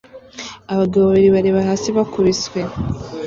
Abagabo 0.73 1.03
babiri 1.09 1.29
bareba 1.35 1.59
hasi 1.69 1.87
bakubiswe 1.97 2.59